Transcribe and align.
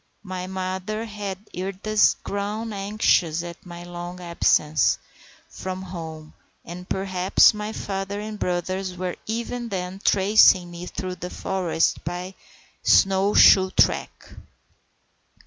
My 0.23 0.47
mother 0.47 1.05
had 1.05 1.37
ere 1.53 1.71
this 1.73 2.15
grown 2.23 2.73
anxious 2.73 3.43
at 3.43 3.63
my 3.67 3.83
long 3.83 4.19
absence 4.19 4.97
from 5.47 5.83
home, 5.83 6.33
and 6.65 6.89
perhaps 6.89 7.53
my 7.53 7.71
father 7.71 8.19
and 8.19 8.39
brothers 8.39 8.97
were 8.97 9.15
even 9.27 9.69
then 9.69 10.01
tracing 10.03 10.71
me 10.71 10.87
through 10.87 11.17
the 11.17 11.29
forest 11.29 12.03
by 12.03 12.33
my 12.33 12.33
snow 12.81 13.35
shoe 13.35 13.69
track. 13.69 14.33